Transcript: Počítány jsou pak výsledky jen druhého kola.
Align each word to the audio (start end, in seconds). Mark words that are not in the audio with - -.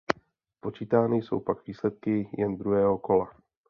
Počítány 0.59 1.17
jsou 1.21 1.39
pak 1.39 1.67
výsledky 1.67 2.29
jen 2.37 2.57
druhého 2.57 2.97
kola. 2.97 3.33